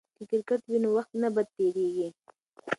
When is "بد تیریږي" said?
1.35-2.07